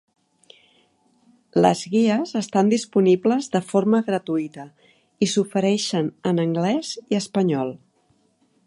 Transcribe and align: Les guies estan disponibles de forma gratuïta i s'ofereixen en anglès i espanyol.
Les 1.65 1.83
guies 1.95 2.33
estan 2.41 2.71
disponibles 2.73 3.51
de 3.57 3.63
forma 3.73 4.01
gratuïta 4.09 4.67
i 5.27 5.29
s'ofereixen 5.35 6.13
en 6.33 6.45
anglès 6.47 6.95
i 7.05 7.21
espanyol. 7.23 7.77